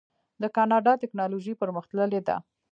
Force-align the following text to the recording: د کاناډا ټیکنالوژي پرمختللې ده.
د 0.41 0.43
کاناډا 0.55 0.93
ټیکنالوژي 1.01 1.53
پرمختللې 1.61 2.21
ده. 2.27 2.35